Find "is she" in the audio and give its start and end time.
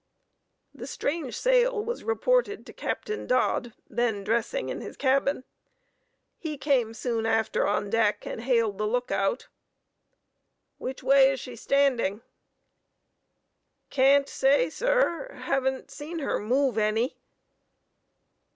11.33-11.55